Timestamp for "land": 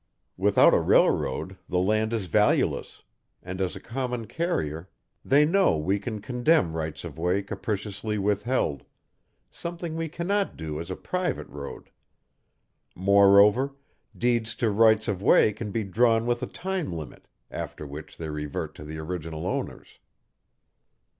1.77-2.11